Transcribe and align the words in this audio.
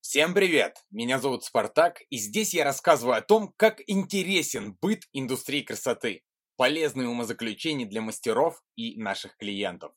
Всем 0.00 0.34
привет! 0.34 0.76
Меня 0.92 1.18
зовут 1.18 1.42
Спартак, 1.42 2.02
и 2.10 2.16
здесь 2.18 2.54
я 2.54 2.62
рассказываю 2.62 3.16
о 3.16 3.22
том, 3.22 3.52
как 3.56 3.80
интересен 3.88 4.78
быт 4.80 5.02
индустрии 5.12 5.62
красоты, 5.62 6.22
полезные 6.56 7.08
умозаключения 7.08 7.86
для 7.86 8.02
мастеров 8.02 8.62
и 8.76 8.96
наших 8.96 9.36
клиентов. 9.36 9.92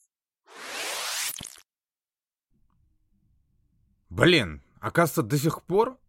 Блин, 4.10 4.64
оказывается, 4.80 5.22
до 5.22 5.38
сих 5.38 5.64
пор 5.64 6.00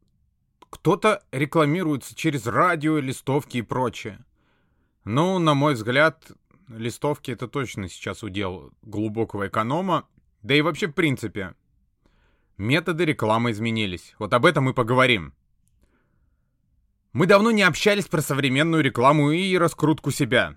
кто-то 0.71 1.23
рекламируется 1.33 2.15
через 2.15 2.47
радио, 2.47 2.99
листовки 2.99 3.59
и 3.59 3.63
прочее. 3.63 4.25
Ну, 5.05 5.39
на 5.39 5.55
мой 5.55 5.75
взгляд, 5.75 6.31
листовки 6.69 7.31
это 7.31 7.49
точно 7.49 7.89
сейчас 7.89 8.23
удел 8.23 8.73
глубокого 8.83 9.49
эконома. 9.49 10.07
Да 10.43 10.55
и 10.55 10.61
вообще, 10.61 10.89
в 10.89 10.93
принципе, 10.93 11.55
Методы 12.59 13.05
рекламы 13.05 13.53
изменились. 13.53 14.17
Вот 14.19 14.35
об 14.35 14.45
этом 14.45 14.65
мы 14.65 14.75
поговорим. 14.75 15.33
Мы 17.13 17.27
давно 17.27 17.53
не 17.53 17.63
общались 17.63 18.07
про 18.07 18.21
современную 18.21 18.83
рекламу 18.83 19.31
и 19.31 19.57
раскрутку 19.57 20.11
себя. 20.11 20.57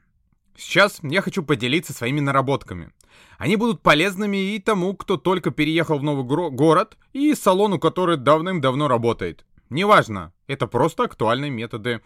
Сейчас 0.57 0.99
я 1.03 1.21
хочу 1.21 1.43
поделиться 1.43 1.93
своими 1.93 2.19
наработками. 2.19 2.91
Они 3.37 3.55
будут 3.55 3.83
полезными 3.83 4.55
и 4.55 4.59
тому, 4.59 4.95
кто 4.95 5.17
только 5.17 5.51
переехал 5.51 5.99
в 5.99 6.03
новый 6.03 6.23
город, 6.25 6.97
и 7.13 7.35
салону, 7.35 7.77
который 7.77 8.17
давным-давно 8.17 8.87
работает. 8.87 9.45
Неважно, 9.71 10.33
это 10.47 10.67
просто 10.67 11.05
актуальные 11.05 11.49
методы 11.49 12.01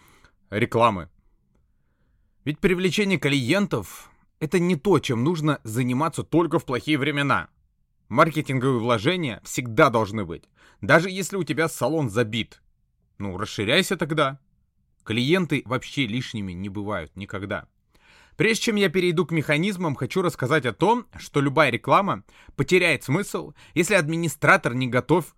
рекламы. 0.52 1.10
Ведь 2.44 2.60
привлечение 2.60 3.18
клиентов— 3.18 4.12
это 4.40 4.60
не 4.60 4.76
то, 4.76 5.00
чем 5.00 5.24
нужно 5.24 5.60
заниматься 5.64 6.22
только 6.22 6.60
в 6.60 6.66
плохие 6.66 7.00
времена. 7.00 7.50
Маркетинговые 8.08 8.80
вложения 8.80 9.42
всегда 9.44 9.90
должны 9.90 10.26
быть. 10.26 10.44
Даже 10.82 11.10
если 11.10 11.38
у 11.38 11.44
тебя 11.44 11.68
салон 11.68 12.12
забит. 12.12 12.62
Ну, 13.18 13.36
расширяйся 13.36 13.98
тогда. 13.98 14.40
Клиенты 15.04 15.64
вообще 15.66 16.06
лишними 16.06 16.52
не 16.52 16.70
бывают 16.70 17.16
никогда. 17.16 17.68
Прежде 18.38 18.66
чем 18.66 18.76
я 18.76 18.90
перейду 18.90 19.26
к 19.26 19.32
механизмам, 19.32 19.96
хочу 19.96 20.22
рассказать 20.22 20.68
о 20.68 20.74
том, 20.74 21.08
что 21.18 21.42
любая 21.42 21.72
реклама 21.72 22.26
потеряет 22.56 23.04
смысл, 23.04 23.54
если 23.74 23.96
администратор 23.96 24.76
не 24.76 24.88
готов 24.88 25.36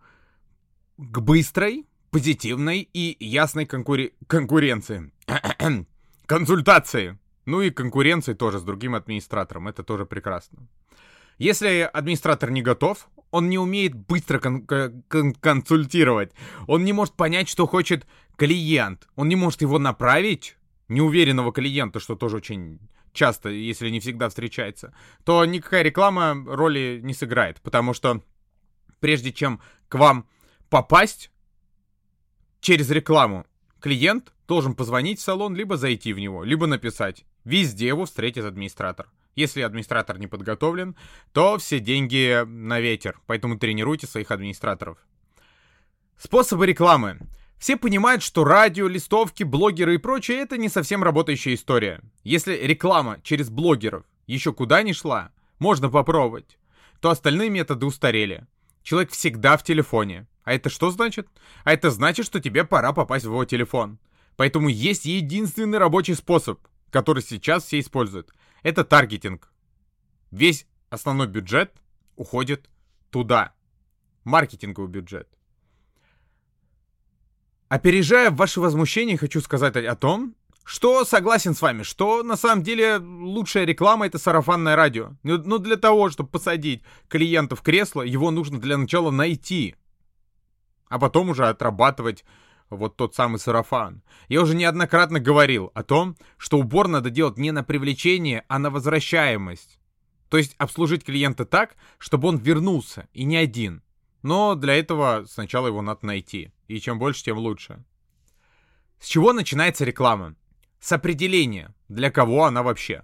к 0.97 1.19
быстрой, 1.21 1.85
позитивной 2.17 2.89
и 2.93 3.15
ясной 3.19 3.67
конкури... 3.67 4.15
конкуренции. 4.25 5.11
Консультации. 6.25 7.19
Ну 7.45 7.61
и 7.61 7.69
конкуренции 7.69 8.33
тоже 8.33 8.57
с 8.57 8.63
другим 8.63 8.95
администратором. 8.95 9.67
Это 9.67 9.83
тоже 9.83 10.07
прекрасно. 10.07 10.67
Если 11.37 11.87
администратор 11.93 12.49
не 12.49 12.63
готов, 12.63 13.07
он 13.29 13.49
не 13.49 13.59
умеет 13.59 13.93
быстро 13.93 14.39
кон- 14.39 14.65
кон- 14.65 15.33
консультировать, 15.35 16.31
он 16.65 16.85
не 16.85 16.93
может 16.93 17.13
понять, 17.13 17.47
что 17.49 17.67
хочет 17.67 18.07
клиент, 18.35 19.07
он 19.15 19.29
не 19.29 19.35
может 19.35 19.61
его 19.61 19.77
направить, 19.77 20.57
неуверенного 20.87 21.53
клиента, 21.53 21.99
что 21.99 22.15
тоже 22.15 22.37
очень 22.37 22.79
часто, 23.13 23.49
если 23.49 23.91
не 23.91 23.99
всегда 23.99 24.29
встречается, 24.29 24.95
то 25.23 25.45
никакая 25.45 25.83
реклама 25.83 26.33
роли 26.47 26.99
не 27.03 27.13
сыграет, 27.13 27.61
потому 27.61 27.93
что 27.93 28.23
прежде 28.99 29.31
чем 29.31 29.61
к 29.87 29.95
вам 29.95 30.27
попасть 30.69 31.29
через 32.61 32.89
рекламу, 32.89 33.45
клиент 33.79 34.33
должен 34.47 34.75
позвонить 34.75 35.19
в 35.19 35.23
салон, 35.23 35.55
либо 35.55 35.77
зайти 35.77 36.13
в 36.13 36.19
него, 36.19 36.43
либо 36.43 36.67
написать. 36.67 37.25
Везде 37.43 37.87
его 37.87 38.05
встретит 38.05 38.45
администратор. 38.45 39.07
Если 39.35 39.61
администратор 39.61 40.17
не 40.17 40.27
подготовлен, 40.27 40.95
то 41.31 41.57
все 41.57 41.79
деньги 41.79 42.43
на 42.45 42.79
ветер, 42.79 43.19
поэтому 43.27 43.57
тренируйте 43.59 44.07
своих 44.07 44.31
администраторов. 44.31 44.97
Способы 46.17 46.65
рекламы. 46.65 47.19
Все 47.59 47.77
понимают, 47.77 48.23
что 48.23 48.43
радио, 48.43 48.87
листовки, 48.87 49.43
блогеры 49.43 49.95
и 49.95 49.99
прочее 49.99 50.39
это 50.39 50.57
не 50.57 50.69
совсем 50.69 51.03
работающая 51.03 51.53
история. 51.53 52.01
Если 52.23 52.55
реклама 52.55 53.19
через 53.23 53.49
блогеров 53.49 54.05
еще 54.25 54.53
куда 54.53 54.81
не 54.81 54.93
шла, 54.93 55.31
можно 55.59 55.89
попробовать, 55.89 56.57
то 56.99 57.09
остальные 57.09 57.49
методы 57.49 57.85
устарели. 57.85 58.47
Человек 58.83 59.11
всегда 59.11 59.57
в 59.57 59.63
телефоне. 59.63 60.27
А 60.47 60.53
это 60.53 60.69
что 60.69 60.91
значит? 60.91 61.27
А 61.65 61.73
это 61.73 61.91
значит, 61.91 62.25
что 62.25 62.39
тебе 62.39 62.63
пора 62.63 62.93
попасть 62.93 63.25
в 63.25 63.31
его 63.31 63.43
телефон. 63.43 63.99
Поэтому 64.37 64.69
есть 64.69 65.03
единственный 65.03 65.77
рабочий 65.77 66.15
способ, 66.15 66.65
который 66.89 67.21
сейчас 67.21 67.65
все 67.65 67.81
используют 67.81 68.31
это 68.63 68.85
таргетинг. 68.85 69.51
Весь 70.31 70.65
основной 70.89 71.27
бюджет 71.27 71.73
уходит 72.15 72.69
туда. 73.09 73.55
Маркетинговый 74.23 74.89
бюджет. 74.89 75.27
Опережая 77.67 78.31
ваше 78.31 78.61
возмущение, 78.61 79.17
хочу 79.17 79.41
сказать 79.41 79.75
о 79.75 79.95
том, 79.97 80.33
что 80.63 81.03
согласен 81.03 81.55
с 81.55 81.61
вами, 81.61 81.83
что 81.83 82.23
на 82.23 82.37
самом 82.37 82.63
деле 82.63 82.99
лучшая 82.99 83.65
реклама 83.65 84.05
это 84.05 84.17
сарафанное 84.17 84.77
радио. 84.77 85.11
Но 85.23 85.39
ну, 85.39 85.57
для 85.57 85.75
того, 85.75 86.09
чтобы 86.09 86.29
посадить 86.29 86.83
клиента 87.09 87.57
в 87.57 87.61
кресло, 87.61 88.01
его 88.01 88.31
нужно 88.31 88.61
для 88.61 88.77
начала 88.77 89.11
найти. 89.11 89.75
А 90.89 90.99
потом 90.99 91.29
уже 91.29 91.47
отрабатывать 91.47 92.25
вот 92.69 92.97
тот 92.97 93.15
самый 93.15 93.39
сарафан. 93.39 94.03
Я 94.27 94.41
уже 94.41 94.55
неоднократно 94.55 95.19
говорил 95.19 95.71
о 95.73 95.83
том, 95.83 96.17
что 96.37 96.59
убор 96.59 96.87
надо 96.87 97.09
делать 97.09 97.37
не 97.37 97.51
на 97.51 97.63
привлечение, 97.63 98.43
а 98.47 98.59
на 98.59 98.69
возвращаемость. 98.69 99.79
То 100.29 100.37
есть 100.37 100.55
обслужить 100.57 101.05
клиента 101.05 101.45
так, 101.45 101.75
чтобы 101.97 102.27
он 102.27 102.37
вернулся, 102.37 103.07
и 103.13 103.23
не 103.23 103.37
один. 103.37 103.81
Но 104.23 104.55
для 104.55 104.75
этого 104.75 105.25
сначала 105.29 105.67
его 105.67 105.81
надо 105.81 106.05
найти. 106.05 106.51
И 106.67 106.79
чем 106.79 106.99
больше, 106.99 107.23
тем 107.23 107.37
лучше. 107.37 107.83
С 108.99 109.05
чего 109.05 109.31
начинается 109.31 109.85
реклама? 109.85 110.35
С 110.79 110.91
определения, 110.91 111.73
для 111.87 112.11
кого 112.11 112.45
она 112.45 112.63
вообще. 112.63 113.03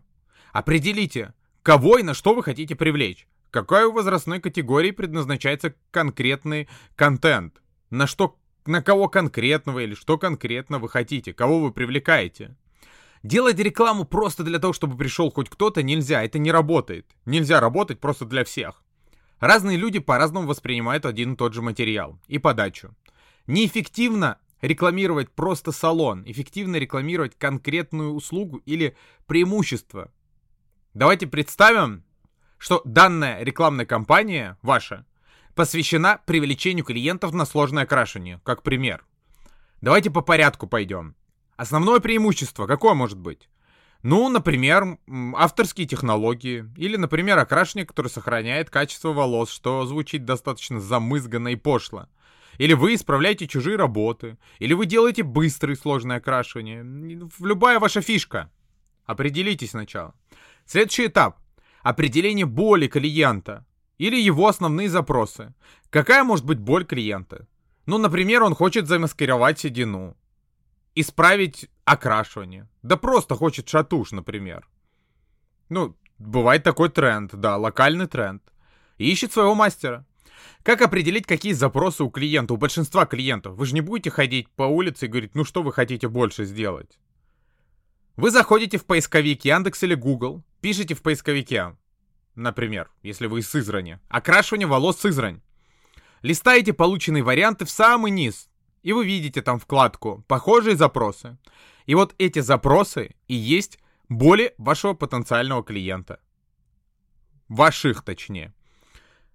Определите, 0.51 1.33
кого 1.61 1.97
и 1.97 2.03
на 2.03 2.13
что 2.13 2.33
вы 2.33 2.43
хотите 2.43 2.75
привлечь. 2.75 3.27
Какой 3.51 3.89
возрастной 3.89 4.41
категории 4.41 4.91
предназначается 4.91 5.75
конкретный 5.91 6.67
контент. 6.95 7.62
На 7.93 8.07
что 8.07 8.39
на 8.65 8.81
кого 8.81 9.07
конкретного 9.07 9.83
или 9.83 9.93
что 9.93 10.17
конкретно 10.17 10.79
вы 10.79 10.89
хотите, 10.89 11.31
кого 11.31 11.59
вы 11.59 11.71
привлекаете. 11.71 12.57
Делать 13.21 13.59
рекламу 13.59 14.03
просто 14.03 14.43
для 14.43 14.57
того, 14.57 14.73
чтобы 14.73 14.97
пришел 14.97 15.29
хоть 15.29 15.47
кто-то, 15.47 15.83
нельзя, 15.83 16.23
это 16.23 16.39
не 16.39 16.51
работает. 16.51 17.05
Нельзя 17.27 17.59
работать 17.59 17.99
просто 17.99 18.25
для 18.25 18.45
всех. 18.45 18.81
Разные 19.39 19.77
люди 19.77 19.99
по-разному 19.99 20.47
воспринимают 20.47 21.05
один 21.05 21.33
и 21.33 21.35
тот 21.35 21.53
же 21.53 21.61
материал 21.61 22.19
и 22.27 22.39
подачу. 22.39 22.95
Неэффективно 23.45 24.39
рекламировать 24.61 25.29
просто 25.29 25.71
салон, 25.71 26.23
эффективно 26.25 26.77
рекламировать 26.77 27.37
конкретную 27.37 28.13
услугу 28.13 28.57
или 28.65 28.97
преимущество. 29.27 30.11
Давайте 30.95 31.27
представим, 31.27 32.03
что 32.57 32.81
данная 32.85 33.43
рекламная 33.43 33.85
кампания 33.85 34.57
ваша 34.63 35.05
посвящена 35.55 36.19
привлечению 36.25 36.85
клиентов 36.85 37.33
на 37.33 37.45
сложное 37.45 37.83
окрашивание, 37.83 38.41
как 38.43 38.63
пример. 38.63 39.05
Давайте 39.81 40.09
по 40.09 40.21
порядку 40.21 40.67
пойдем. 40.67 41.15
Основное 41.55 41.99
преимущество 41.99 42.67
какое 42.67 42.93
может 42.93 43.17
быть? 43.17 43.49
Ну, 44.01 44.27
например, 44.27 44.97
авторские 45.35 45.87
технологии. 45.87 46.69
Или, 46.75 46.97
например, 46.97 47.39
окрашивание, 47.39 47.85
которое 47.85 48.09
сохраняет 48.09 48.69
качество 48.69 49.13
волос, 49.13 49.49
что 49.49 49.85
звучит 49.85 50.25
достаточно 50.25 50.81
замызганно 50.81 51.49
и 51.49 51.55
пошло. 51.55 52.09
Или 52.57 52.73
вы 52.73 52.95
исправляете 52.95 53.47
чужие 53.47 53.77
работы. 53.77 54.37
Или 54.59 54.73
вы 54.73 54.85
делаете 54.87 55.23
быстрое 55.23 55.75
сложное 55.75 56.17
окрашивание. 56.17 56.83
Любая 57.39 57.79
ваша 57.79 58.01
фишка. 58.01 58.51
Определитесь 59.05 59.71
сначала. 59.71 60.13
Следующий 60.65 61.07
этап. 61.07 61.39
Определение 61.81 62.45
боли 62.45 62.87
клиента. 62.87 63.65
Или 63.97 64.19
его 64.19 64.47
основные 64.47 64.89
запросы. 64.89 65.53
Какая 65.89 66.23
может 66.23 66.45
быть 66.45 66.59
боль 66.59 66.85
клиента? 66.85 67.47
Ну, 67.85 67.97
например, 67.97 68.43
он 68.43 68.55
хочет 68.55 68.87
замаскировать 68.87 69.59
седину. 69.59 70.15
Исправить 70.95 71.69
окрашивание. 71.85 72.67
Да 72.81 72.97
просто 72.97 73.35
хочет 73.35 73.69
шатуш, 73.69 74.11
например. 74.11 74.67
Ну, 75.69 75.95
бывает 76.17 76.63
такой 76.63 76.89
тренд, 76.89 77.33
да, 77.35 77.57
локальный 77.57 78.07
тренд. 78.07 78.43
Ищет 78.97 79.33
своего 79.33 79.55
мастера. 79.55 80.05
Как 80.63 80.81
определить, 80.81 81.25
какие 81.25 81.53
запросы 81.53 82.03
у 82.03 82.09
клиента, 82.09 82.53
у 82.53 82.57
большинства 82.57 83.05
клиентов? 83.05 83.55
Вы 83.55 83.65
же 83.65 83.73
не 83.73 83.81
будете 83.81 84.09
ходить 84.09 84.49
по 84.49 84.63
улице 84.63 85.05
и 85.05 85.09
говорить, 85.09 85.35
ну 85.35 85.43
что 85.43 85.61
вы 85.61 85.73
хотите 85.73 86.07
больше 86.07 86.45
сделать? 86.45 86.99
Вы 88.15 88.31
заходите 88.31 88.77
в 88.77 88.85
поисковик 88.85 89.43
Яндекс 89.45 89.83
или 89.83 89.95
Google, 89.95 90.43
пишите 90.61 90.93
в 90.93 91.01
поисковике 91.01 91.75
например, 92.35 92.89
если 93.01 93.27
вы 93.27 93.39
из 93.39 93.49
Сызрани. 93.49 93.99
Окрашивание 94.09 94.67
волос 94.67 94.99
Сызрань. 94.99 95.41
Листаете 96.21 96.73
полученные 96.73 97.23
варианты 97.23 97.65
в 97.65 97.69
самый 97.69 98.11
низ, 98.11 98.49
и 98.81 98.93
вы 98.93 99.05
видите 99.05 99.41
там 99.41 99.59
вкладку 99.59 100.23
«Похожие 100.27 100.75
запросы». 100.75 101.37
И 101.85 101.95
вот 101.95 102.15
эти 102.17 102.39
запросы 102.39 103.15
и 103.27 103.35
есть 103.35 103.77
боли 104.07 104.53
вашего 104.57 104.93
потенциального 104.93 105.63
клиента. 105.63 106.19
Ваших, 107.49 108.03
точнее. 108.03 108.53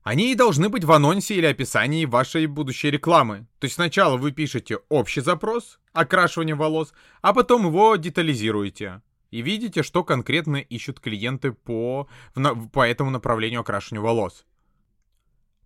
Они 0.03 0.33
и 0.33 0.35
должны 0.35 0.71
быть 0.71 0.85
в 0.85 0.93
анонсе 0.93 1.35
или 1.35 1.45
описании 1.45 2.07
вашей 2.07 2.47
будущей 2.47 2.91
рекламы. 2.91 3.47
То 3.59 3.67
есть 3.67 3.75
сначала 3.75 4.17
вы 4.17 4.33
пишете 4.33 4.79
общий 4.89 5.21
запрос, 5.21 5.79
окрашивание 5.93 6.55
волос, 6.55 6.95
а 7.21 7.35
потом 7.35 7.67
его 7.67 7.97
детализируете. 7.97 9.03
И 9.31 9.43
видите, 9.43 9.83
что 9.83 10.05
конкретно 10.05 10.57
ищут 10.57 11.01
клиенты 11.01 11.53
по, 11.53 12.09
по 12.73 12.87
этому 12.87 13.11
направлению 13.11 13.61
окрашивания 13.61 14.03
волос. 14.03 14.47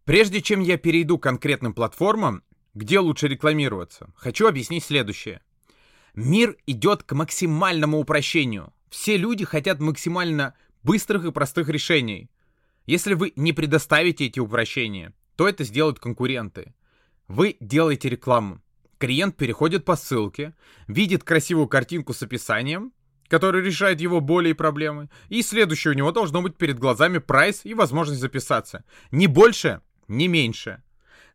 Прежде 0.05 0.43
чем 0.43 0.61
я 0.61 0.77
перейду 0.79 1.19
к 1.19 1.23
конкретным 1.23 1.73
платформам, 1.73 2.43
где 2.75 2.99
лучше 2.99 3.29
рекламироваться, 3.29 4.13
хочу 4.17 4.49
объяснить 4.49 4.85
следующее. 4.85 5.43
Мир 6.15 6.57
идет 6.67 7.05
к 7.05 7.13
максимальному 7.13 7.99
упрощению. 7.99 8.73
Все 8.91 9.17
люди 9.17 9.45
хотят 9.45 9.81
максимально 9.81 10.55
быстрых 10.83 11.25
и 11.25 11.33
простых 11.33 11.69
решений. 11.69 12.31
Если 12.87 13.15
вы 13.15 13.33
не 13.37 13.53
предоставите 13.53 14.27
эти 14.27 14.41
упрощения, 14.41 15.15
то 15.37 15.49
это 15.49 15.63
сделают 15.65 16.01
конкуренты. 16.01 16.75
Вы 17.29 17.57
делаете 17.61 18.09
рекламу. 18.09 18.61
Клиент 18.99 19.37
переходит 19.37 19.85
по 19.85 19.97
ссылке, 19.97 20.55
видит 20.89 21.25
красивую 21.25 21.69
картинку 21.69 22.13
с 22.13 22.23
описанием, 22.23 22.93
который 23.33 23.63
решает 23.63 23.99
его 23.99 24.21
боли 24.21 24.51
и 24.51 24.53
проблемы, 24.53 25.09
и 25.31 25.41
следующее 25.41 25.95
у 25.95 25.97
него 25.97 26.13
должно 26.13 26.43
быть 26.43 26.55
перед 26.59 26.79
глазами 26.79 27.17
прайс 27.17 27.63
и 27.65 27.73
возможность 27.73 28.21
записаться. 28.21 28.85
Не 29.11 29.27
больше, 29.27 29.81
не 30.07 30.29
меньше. 30.29 30.83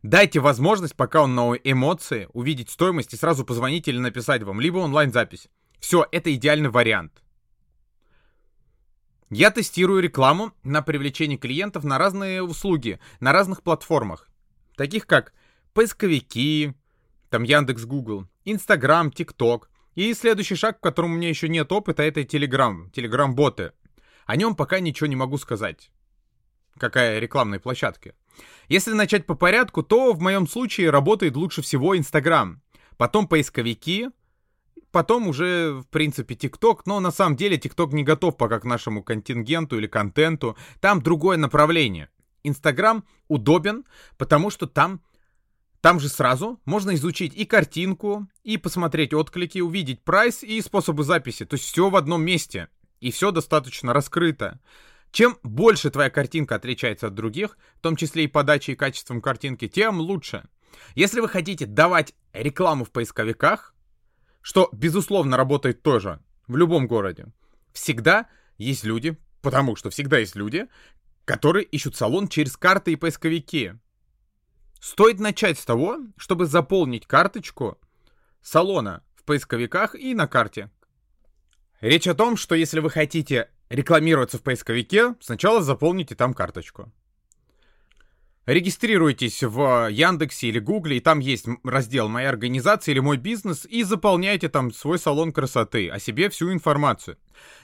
Дайте 0.04 0.38
возможность, 0.38 0.94
пока 0.94 1.22
он 1.22 1.34
на 1.34 1.54
эмоции, 1.56 2.28
увидеть 2.32 2.70
стоимость 2.70 3.14
и 3.14 3.16
сразу 3.16 3.44
позвонить 3.44 3.88
или 3.88 3.98
написать 3.98 4.44
вам, 4.44 4.60
либо 4.60 4.78
онлайн-запись. 4.78 5.48
Все, 5.80 6.06
это 6.12 6.32
идеальный 6.32 6.70
вариант. 6.70 7.20
Я 9.28 9.50
тестирую 9.50 10.00
рекламу 10.00 10.52
на 10.62 10.82
привлечение 10.82 11.36
клиентов 11.36 11.82
на 11.82 11.98
разные 11.98 12.44
услуги, 12.44 13.00
на 13.18 13.32
разных 13.32 13.64
платформах, 13.64 14.28
таких 14.76 15.08
как 15.08 15.32
поисковики, 15.74 16.74
там 17.28 17.42
Яндекс, 17.42 17.86
Google, 17.86 18.28
Инстаграм, 18.44 19.10
ТикТок. 19.10 19.68
И 19.98 20.14
следующий 20.14 20.54
шаг, 20.54 20.78
в 20.78 20.80
котором 20.80 21.10
у 21.10 21.16
меня 21.16 21.28
еще 21.28 21.48
нет 21.48 21.72
опыта, 21.72 22.04
это 22.04 22.22
Телеграм, 22.22 22.88
Телеграм-боты. 22.90 23.72
О 24.26 24.36
нем 24.36 24.54
пока 24.54 24.78
ничего 24.78 25.08
не 25.08 25.16
могу 25.16 25.38
сказать. 25.38 25.90
Какая 26.78 27.18
рекламная 27.18 27.58
площадка. 27.58 28.14
Если 28.68 28.92
начать 28.92 29.26
по 29.26 29.34
порядку, 29.34 29.82
то 29.82 30.12
в 30.12 30.20
моем 30.20 30.46
случае 30.46 30.90
работает 30.90 31.34
лучше 31.34 31.62
всего 31.62 31.98
Инстаграм. 31.98 32.62
Потом 32.96 33.26
поисковики, 33.26 34.10
потом 34.92 35.26
уже, 35.26 35.72
в 35.72 35.88
принципе, 35.88 36.36
ТикТок, 36.36 36.86
но 36.86 37.00
на 37.00 37.10
самом 37.10 37.34
деле 37.34 37.58
ТикТок 37.58 37.92
не 37.92 38.04
готов 38.04 38.36
пока 38.36 38.60
к 38.60 38.64
нашему 38.64 39.02
контингенту 39.02 39.78
или 39.78 39.88
контенту. 39.88 40.56
Там 40.78 41.02
другое 41.02 41.38
направление. 41.38 42.08
Инстаграм 42.44 43.04
удобен, 43.26 43.84
потому 44.16 44.50
что 44.50 44.68
там, 44.68 45.00
там 45.80 46.00
же 46.00 46.08
сразу 46.08 46.60
можно 46.64 46.94
изучить 46.94 47.34
и 47.34 47.44
картинку, 47.44 48.28
и 48.42 48.56
посмотреть 48.56 49.14
отклики, 49.14 49.60
увидеть 49.60 50.02
прайс 50.02 50.42
и 50.42 50.60
способы 50.60 51.04
записи. 51.04 51.44
То 51.44 51.54
есть 51.54 51.66
все 51.66 51.88
в 51.88 51.96
одном 51.96 52.22
месте. 52.22 52.68
И 53.00 53.12
все 53.12 53.30
достаточно 53.30 53.92
раскрыто. 53.92 54.60
Чем 55.12 55.38
больше 55.42 55.90
твоя 55.90 56.10
картинка 56.10 56.56
отличается 56.56 57.06
от 57.06 57.14
других, 57.14 57.56
в 57.76 57.80
том 57.80 57.96
числе 57.96 58.24
и 58.24 58.28
подачей 58.28 58.74
и 58.74 58.76
качеством 58.76 59.22
картинки, 59.22 59.68
тем 59.68 60.00
лучше. 60.00 60.44
Если 60.94 61.20
вы 61.20 61.28
хотите 61.28 61.64
давать 61.64 62.14
рекламу 62.32 62.84
в 62.84 62.90
поисковиках, 62.90 63.74
что, 64.42 64.68
безусловно, 64.72 65.36
работает 65.36 65.82
тоже 65.82 66.20
в 66.46 66.56
любом 66.56 66.86
городе. 66.86 67.26
Всегда 67.72 68.26
есть 68.56 68.84
люди, 68.84 69.16
потому 69.42 69.76
что 69.76 69.90
всегда 69.90 70.18
есть 70.18 70.36
люди, 70.36 70.66
которые 71.24 71.64
ищут 71.64 71.96
салон 71.96 72.28
через 72.28 72.56
карты 72.56 72.92
и 72.92 72.96
поисковики. 72.96 73.74
Стоит 74.80 75.18
начать 75.18 75.58
с 75.58 75.64
того, 75.64 75.98
чтобы 76.16 76.46
заполнить 76.46 77.06
карточку 77.06 77.78
салона 78.42 79.02
в 79.16 79.24
поисковиках 79.24 79.94
и 79.94 80.14
на 80.14 80.26
карте. 80.26 80.70
Речь 81.80 82.06
о 82.06 82.14
том, 82.14 82.36
что 82.36 82.54
если 82.54 82.80
вы 82.80 82.90
хотите 82.90 83.50
рекламироваться 83.68 84.38
в 84.38 84.42
поисковике, 84.42 85.14
сначала 85.20 85.62
заполните 85.62 86.14
там 86.14 86.34
карточку. 86.34 86.92
Регистрируйтесь 88.46 89.42
в 89.42 89.88
Яндексе 89.90 90.48
или 90.48 90.58
Гугле, 90.58 90.96
и 90.96 91.00
там 91.00 91.18
есть 91.18 91.44
раздел 91.64 92.08
«Моя 92.08 92.30
организация» 92.30 92.92
или 92.92 93.00
«Мой 93.00 93.18
бизнес», 93.18 93.66
и 93.66 93.82
заполняйте 93.82 94.48
там 94.48 94.72
свой 94.72 94.98
салон 94.98 95.32
красоты, 95.32 95.90
о 95.90 95.98
себе 95.98 96.30
всю 96.30 96.50
информацию. 96.50 97.18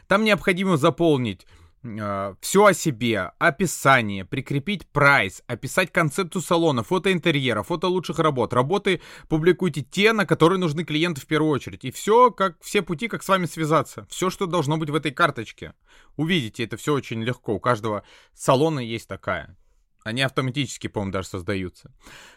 Там 0.09 0.25
необходимо 0.25 0.77
заполнить 0.77 1.47
э, 1.85 2.35
все 2.41 2.65
о 2.65 2.75
себе, 2.75 3.33
описание, 3.39 4.25
прикрепить 4.25 4.87
прайс, 4.89 5.43
описать 5.47 5.93
концепцию 5.93 6.43
салона, 6.43 6.83
фото 6.83 7.13
интерьера, 7.13 7.63
фото 7.63 7.89
лучших 7.89 8.19
работ. 8.19 8.53
Работы 8.53 9.01
публикуйте 9.29 9.83
те, 9.83 10.13
на 10.13 10.27
которые 10.27 10.59
нужны 10.59 10.85
клиенты 10.85 11.21
в 11.21 11.27
первую 11.27 11.53
очередь. 11.53 11.85
И 11.85 11.91
все, 11.91 12.31
как 12.31 12.61
все 12.63 12.83
пути, 12.83 13.09
как 13.09 13.23
с 13.23 13.29
вами 13.29 13.47
связаться. 13.47 14.07
Все, 14.11 14.31
что 14.31 14.47
должно 14.47 14.77
быть 14.77 14.91
в 14.91 14.95
этой 14.95 15.13
карточке. 15.13 15.75
Увидите, 16.17 16.65
это 16.65 16.77
все 16.77 16.95
очень 16.95 17.23
легко. 17.23 17.55
У 17.55 17.61
каждого 17.61 18.03
салона 18.35 18.81
есть 18.81 19.09
такая. 19.09 19.57
Они 20.05 20.21
автоматически, 20.21 20.87
по-моему, 20.87 21.13
даже 21.13 21.29
создаются. 21.29 21.91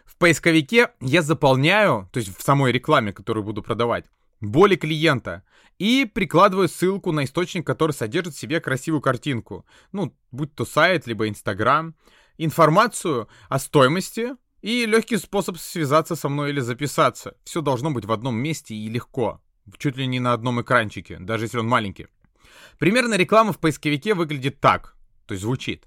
В 0.05 0.15
поисковике 0.17 0.91
я 1.01 1.21
заполняю, 1.21 2.09
то 2.13 2.19
есть 2.19 2.35
в 2.35 2.41
самой 2.41 2.71
рекламе, 2.71 3.11
которую 3.11 3.43
буду 3.43 3.61
продавать, 3.61 4.05
боли 4.41 4.75
клиента 4.75 5.43
и 5.79 6.09
прикладываю 6.11 6.67
ссылку 6.67 7.11
на 7.11 7.23
источник, 7.23 7.65
который 7.65 7.91
содержит 7.91 8.33
в 8.33 8.39
себе 8.39 8.59
красивую 8.59 9.01
картинку. 9.01 9.65
Ну, 9.91 10.15
будь 10.31 10.53
то 10.55 10.65
сайт, 10.65 11.07
либо 11.07 11.27
Инстаграм. 11.27 11.95
Информацию 12.37 13.27
о 13.49 13.59
стоимости 13.59 14.35
и 14.61 14.85
легкий 14.85 15.17
способ 15.17 15.57
связаться 15.57 16.15
со 16.15 16.29
мной 16.29 16.49
или 16.49 16.59
записаться. 16.59 17.35
Все 17.43 17.61
должно 17.61 17.91
быть 17.91 18.05
в 18.05 18.11
одном 18.11 18.35
месте 18.35 18.75
и 18.75 18.89
легко. 18.89 19.41
Чуть 19.77 19.97
ли 19.97 20.07
не 20.07 20.19
на 20.19 20.33
одном 20.33 20.61
экранчике, 20.61 21.17
даже 21.19 21.45
если 21.45 21.59
он 21.59 21.67
маленький. 21.67 22.07
Примерно 22.79 23.15
реклама 23.15 23.53
в 23.53 23.59
поисковике 23.59 24.13
выглядит 24.13 24.59
так, 24.59 24.95
то 25.25 25.33
есть 25.33 25.43
звучит. 25.43 25.85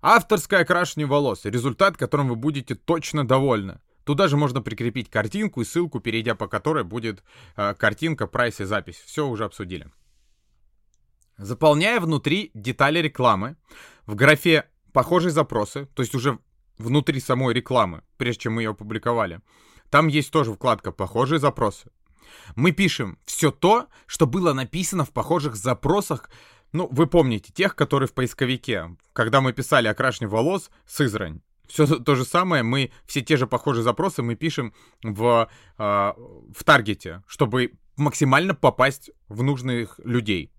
Авторское 0.00 0.60
окрашивание 0.60 1.06
волос, 1.06 1.44
результат, 1.44 1.96
которым 1.96 2.28
вы 2.28 2.36
будете 2.36 2.74
точно 2.74 3.26
довольны. 3.26 3.80
Туда 4.08 4.26
же 4.26 4.38
можно 4.38 4.62
прикрепить 4.62 5.10
картинку 5.10 5.60
и 5.60 5.66
ссылку, 5.66 6.00
перейдя 6.00 6.34
по 6.34 6.48
которой 6.48 6.82
будет 6.82 7.22
э, 7.56 7.74
картинка, 7.74 8.26
прайс 8.26 8.58
и 8.58 8.64
запись. 8.64 8.96
Все 9.04 9.28
уже 9.28 9.44
обсудили. 9.44 9.90
Заполняя 11.36 12.00
внутри 12.00 12.50
детали 12.54 13.00
рекламы, 13.00 13.56
в 14.06 14.14
графе 14.14 14.64
«Похожие 14.94 15.30
запросы», 15.30 15.90
то 15.94 16.00
есть 16.00 16.14
уже 16.14 16.38
внутри 16.78 17.20
самой 17.20 17.52
рекламы, 17.52 18.02
прежде 18.16 18.44
чем 18.44 18.54
мы 18.54 18.62
ее 18.62 18.70
опубликовали, 18.70 19.42
там 19.90 20.06
есть 20.06 20.30
тоже 20.30 20.54
вкладка 20.54 20.90
«Похожие 20.90 21.38
запросы». 21.38 21.90
Мы 22.56 22.72
пишем 22.72 23.18
все 23.26 23.50
то, 23.50 23.88
что 24.06 24.26
было 24.26 24.54
написано 24.54 25.04
в 25.04 25.10
похожих 25.10 25.54
запросах 25.54 26.30
ну, 26.72 26.88
вы 26.90 27.06
помните 27.06 27.52
тех, 27.52 27.76
которые 27.76 28.08
в 28.08 28.14
поисковике. 28.14 28.96
Когда 29.12 29.42
мы 29.42 29.52
писали 29.52 29.86
окрашивание 29.88 30.30
волос, 30.30 30.70
Сызрань. 30.86 31.40
Все 31.68 31.86
то 31.86 32.14
же 32.14 32.24
самое, 32.24 32.62
мы 32.62 32.90
все 33.06 33.20
те 33.20 33.36
же 33.36 33.46
похожие 33.46 33.84
запросы 33.84 34.22
мы 34.22 34.34
пишем 34.34 34.72
в, 35.02 35.48
э, 35.78 35.82
в 35.82 36.64
таргете, 36.64 37.22
чтобы 37.26 37.74
максимально 37.96 38.54
попасть 38.54 39.10
в 39.28 39.42
нужных 39.42 40.00
людей. 40.02 40.50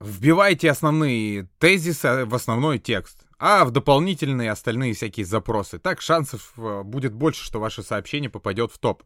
Вбивайте 0.00 0.70
основные 0.70 1.48
тезисы 1.58 2.24
в 2.24 2.34
основной 2.34 2.78
текст, 2.78 3.26
а 3.38 3.64
в 3.64 3.70
дополнительные 3.70 4.50
остальные 4.50 4.94
всякие 4.94 5.26
запросы. 5.26 5.78
Так 5.78 6.00
шансов 6.00 6.52
э, 6.56 6.82
будет 6.82 7.12
больше, 7.12 7.44
что 7.44 7.60
ваше 7.60 7.82
сообщение 7.82 8.30
попадет 8.30 8.72
в 8.72 8.78
топ. 8.78 9.02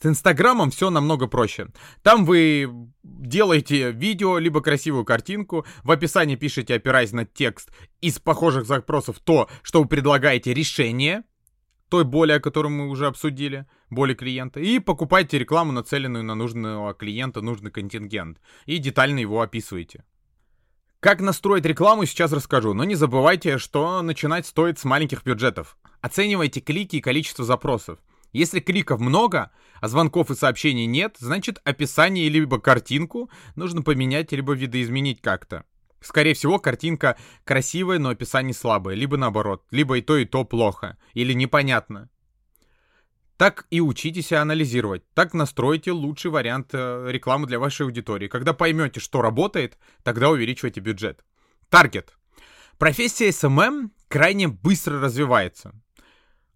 С 0.00 0.06
Инстаграмом 0.06 0.70
все 0.70 0.90
намного 0.90 1.26
проще. 1.26 1.68
Там 2.02 2.24
вы 2.24 2.70
делаете 3.02 3.92
видео, 3.92 4.38
либо 4.38 4.62
красивую 4.62 5.04
картинку, 5.04 5.66
в 5.82 5.90
описании 5.90 6.36
пишете, 6.36 6.74
опираясь 6.74 7.12
на 7.12 7.26
текст 7.26 7.70
из 8.00 8.18
похожих 8.18 8.64
запросов, 8.64 9.18
то, 9.18 9.48
что 9.62 9.82
вы 9.82 9.88
предлагаете 9.88 10.54
решение 10.54 11.24
той 11.90 12.04
боли, 12.04 12.32
о 12.32 12.40
которой 12.40 12.68
мы 12.68 12.88
уже 12.88 13.06
обсудили, 13.06 13.66
боли 13.90 14.14
клиента, 14.14 14.60
и 14.60 14.78
покупаете 14.78 15.38
рекламу, 15.38 15.72
нацеленную 15.72 16.24
на 16.24 16.34
нужного 16.34 16.94
клиента, 16.94 17.42
нужный 17.42 17.70
контингент, 17.70 18.38
и 18.64 18.78
детально 18.78 19.18
его 19.18 19.42
описываете. 19.42 20.04
Как 21.00 21.20
настроить 21.20 21.64
рекламу, 21.64 22.06
сейчас 22.06 22.32
расскажу, 22.32 22.74
но 22.74 22.84
не 22.84 22.94
забывайте, 22.94 23.58
что 23.58 24.00
начинать 24.02 24.46
стоит 24.46 24.78
с 24.78 24.84
маленьких 24.84 25.24
бюджетов. 25.24 25.76
Оценивайте 26.00 26.60
клики 26.60 26.96
и 26.96 27.00
количество 27.00 27.44
запросов. 27.44 27.98
Если 28.32 28.60
кликов 28.60 29.00
много, 29.00 29.50
а 29.80 29.88
звонков 29.88 30.30
и 30.30 30.34
сообщений 30.34 30.86
нет, 30.86 31.16
значит 31.18 31.60
описание 31.64 32.28
либо 32.28 32.60
картинку 32.60 33.30
нужно 33.56 33.82
поменять, 33.82 34.32
либо 34.32 34.52
видоизменить 34.52 35.20
как-то. 35.20 35.64
Скорее 36.00 36.34
всего, 36.34 36.58
картинка 36.58 37.18
красивая, 37.44 37.98
но 37.98 38.08
описание 38.10 38.54
слабое, 38.54 38.94
либо 38.94 39.16
наоборот, 39.16 39.64
либо 39.70 39.98
и 39.98 40.00
то, 40.00 40.16
и 40.16 40.24
то 40.24 40.44
плохо, 40.44 40.96
или 41.12 41.32
непонятно. 41.32 42.08
так 43.36 43.66
и 43.70 43.80
учитесь 43.80 44.32
анализировать. 44.32 45.02
Так 45.14 45.32
настройте 45.32 45.92
лучший 45.92 46.30
вариант 46.30 46.70
э, 46.74 47.06
рекламы 47.08 47.46
для 47.46 47.58
вашей 47.58 47.86
аудитории. 47.86 48.28
Когда 48.28 48.52
поймете, 48.52 49.00
что 49.00 49.22
работает, 49.22 49.78
тогда 50.02 50.28
увеличивайте 50.28 50.80
бюджет. 50.80 51.24
Таргет. 51.70 52.12
Профессия 52.76 53.30
SMM 53.30 53.90
крайне 54.08 54.48
быстро 54.48 55.00
развивается. 55.00 55.72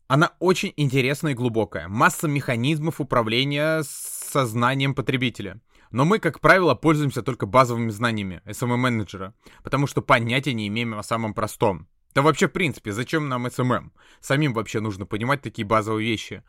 Она 0.06 0.32
очень 0.38 0.72
интересная 0.76 1.32
и 1.32 1.34
глубокая. 1.34 1.88
Масса 1.88 2.28
механизмов 2.28 3.00
управления 3.00 3.82
сознанием 3.84 4.94
потребителя. 4.94 5.60
Но 5.90 6.04
мы, 6.04 6.18
как 6.18 6.40
правило, 6.40 6.74
пользуемся 6.74 7.22
только 7.22 7.46
базовыми 7.46 7.90
знаниями 7.90 8.42
SMM-менеджера, 8.44 9.32
потому 9.62 9.86
что 9.86 10.02
понятия 10.02 10.52
не 10.52 10.68
имеем 10.68 10.94
о 10.94 11.02
самом 11.02 11.34
простом. 11.34 11.88
Да 12.14 12.22
вообще, 12.22 12.48
в 12.48 12.52
принципе, 12.52 12.92
зачем 12.92 13.28
нам 13.28 13.46
SMM? 13.46 13.90
Самим 14.20 14.52
вообще 14.52 14.80
нужно 14.80 15.06
понимать 15.06 15.40
такие 15.40 15.66
базовые 15.66 16.08
вещи. 16.08 16.42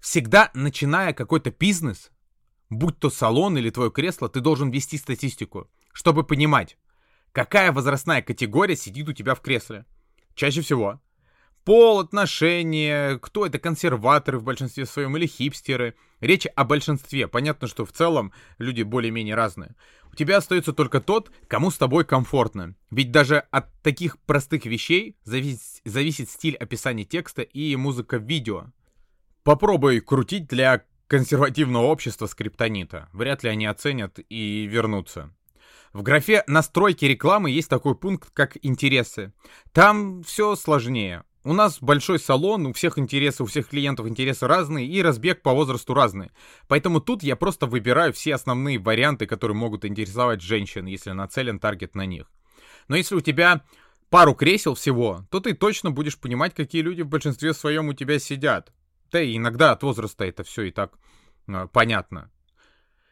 Всегда, 0.00 0.50
начиная 0.54 1.12
какой-то 1.12 1.50
бизнес, 1.50 2.10
будь 2.70 2.98
то 2.98 3.10
салон 3.10 3.58
или 3.58 3.70
твое 3.70 3.90
кресло, 3.90 4.28
ты 4.28 4.40
должен 4.40 4.70
вести 4.70 4.96
статистику, 4.96 5.68
чтобы 5.92 6.24
понимать, 6.24 6.78
какая 7.32 7.72
возрастная 7.72 8.22
категория 8.22 8.76
сидит 8.76 9.08
у 9.08 9.12
тебя 9.12 9.34
в 9.34 9.40
кресле. 9.40 9.86
Чаще 10.34 10.62
всего. 10.62 11.00
Пол, 11.68 12.00
отношения, 12.00 13.18
кто 13.18 13.44
это, 13.44 13.58
консерваторы 13.58 14.38
в 14.38 14.42
большинстве 14.42 14.86
своем 14.86 15.18
или 15.18 15.26
хипстеры. 15.26 15.96
Речь 16.20 16.46
о 16.56 16.64
большинстве. 16.64 17.28
Понятно, 17.28 17.68
что 17.68 17.84
в 17.84 17.92
целом 17.92 18.32
люди 18.56 18.80
более-менее 18.80 19.34
разные. 19.34 19.76
У 20.10 20.16
тебя 20.16 20.38
остается 20.38 20.72
только 20.72 21.02
тот, 21.02 21.30
кому 21.46 21.70
с 21.70 21.76
тобой 21.76 22.06
комфортно. 22.06 22.74
Ведь 22.90 23.12
даже 23.12 23.40
от 23.50 23.70
таких 23.82 24.18
простых 24.20 24.64
вещей 24.64 25.18
зависит, 25.24 25.60
зависит 25.84 26.30
стиль 26.30 26.56
описания 26.56 27.04
текста 27.04 27.42
и 27.42 27.76
музыка 27.76 28.16
видео. 28.16 28.72
Попробуй 29.42 30.00
крутить 30.00 30.46
для 30.46 30.84
консервативного 31.06 31.84
общества 31.84 32.24
скриптонита. 32.28 33.10
Вряд 33.12 33.42
ли 33.42 33.50
они 33.50 33.66
оценят 33.66 34.18
и 34.30 34.64
вернутся. 34.64 35.34
В 35.92 36.02
графе 36.02 36.44
настройки 36.46 37.04
рекламы 37.04 37.50
есть 37.50 37.68
такой 37.68 37.94
пункт, 37.94 38.30
как 38.32 38.56
интересы. 38.62 39.34
Там 39.74 40.22
все 40.22 40.56
сложнее. 40.56 41.24
У 41.48 41.54
нас 41.54 41.78
большой 41.80 42.18
салон, 42.18 42.66
у 42.66 42.74
всех 42.74 42.98
интересы, 42.98 43.42
у 43.42 43.46
всех 43.46 43.68
клиентов 43.68 44.06
интересы 44.06 44.46
разные, 44.46 44.86
и 44.86 45.00
разбег 45.00 45.40
по 45.40 45.54
возрасту 45.54 45.94
разный. 45.94 46.30
Поэтому 46.66 47.00
тут 47.00 47.22
я 47.22 47.36
просто 47.36 47.64
выбираю 47.64 48.12
все 48.12 48.34
основные 48.34 48.78
варианты, 48.78 49.24
которые 49.24 49.56
могут 49.56 49.86
интересовать 49.86 50.42
женщин, 50.42 50.84
если 50.84 51.12
нацелен 51.12 51.58
таргет 51.58 51.94
на 51.94 52.04
них. 52.04 52.30
Но 52.88 52.96
если 52.96 53.14
у 53.14 53.22
тебя 53.22 53.64
пару 54.10 54.34
кресел 54.34 54.74
всего, 54.74 55.26
то 55.30 55.40
ты 55.40 55.54
точно 55.54 55.90
будешь 55.90 56.18
понимать, 56.18 56.54
какие 56.54 56.82
люди 56.82 57.00
в 57.00 57.08
большинстве 57.08 57.54
своем 57.54 57.88
у 57.88 57.94
тебя 57.94 58.18
сидят. 58.18 58.70
Да 59.10 59.22
и 59.22 59.34
иногда 59.34 59.72
от 59.72 59.82
возраста 59.82 60.26
это 60.26 60.44
все 60.44 60.64
и 60.64 60.70
так 60.70 60.98
э, 61.46 61.66
понятно. 61.72 62.30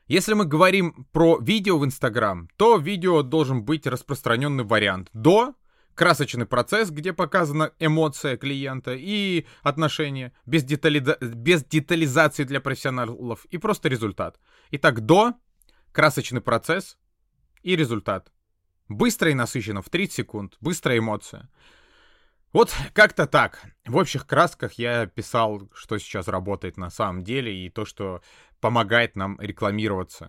Если 0.09 0.35
мы 0.35 0.45
говорим 0.45 1.07
про 1.11 1.39
видео 1.39 1.79
в 1.79 1.87
Инстаграм, 1.87 2.51
то 2.59 2.77
видео 2.77 3.23
должен 3.23 3.65
быть 3.65 3.87
распространенный 3.87 4.65
вариант 4.65 5.09
до, 5.15 5.55
красочный 5.97 6.47
процесс, 6.47 6.91
где 6.91 7.13
показана 7.13 7.73
эмоция 7.81 8.37
клиента 8.37 8.95
и 8.95 9.47
отношения, 9.63 10.33
без, 10.45 10.63
детали... 10.63 11.01
без 11.21 11.65
детализации 11.65 12.45
для 12.45 12.61
профессионалов 12.61 13.45
и 13.47 13.59
просто 13.59 13.89
результат. 13.89 14.39
Итак, 14.71 15.01
до, 15.01 15.33
красочный 15.91 16.41
процесс 16.41 16.99
и 17.63 17.75
результат. 17.75 18.31
Быстро 18.89 19.31
и 19.33 19.35
насыщенно, 19.35 19.83
в 19.83 19.89
30 19.89 20.13
секунд, 20.15 20.57
быстрая 20.61 20.99
эмоция. 20.99 21.51
Вот 22.53 22.73
как-то 22.95 23.27
так. 23.27 23.65
В 23.85 23.97
общих 23.97 24.27
красках 24.27 24.75
я 24.75 25.07
писал, 25.07 25.69
что 25.75 25.99
сейчас 25.99 26.29
работает 26.29 26.77
на 26.77 26.91
самом 26.91 27.25
деле, 27.25 27.67
и 27.67 27.69
то, 27.69 27.85
что 27.85 28.23
помогает 28.61 29.17
нам 29.17 29.39
рекламироваться. 29.41 30.25